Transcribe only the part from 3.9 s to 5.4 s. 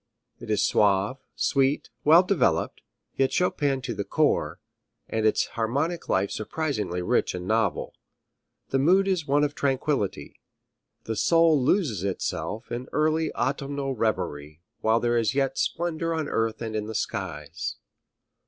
the core, and